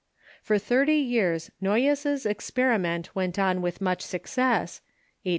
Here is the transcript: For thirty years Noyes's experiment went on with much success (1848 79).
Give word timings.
For 0.41 0.57
thirty 0.57 0.95
years 0.95 1.51
Noyes's 1.61 2.25
experiment 2.25 3.15
went 3.15 3.37
on 3.37 3.61
with 3.61 3.81
much 3.81 4.01
success 4.01 4.81
(1848 5.21 5.23
79). 5.25 5.29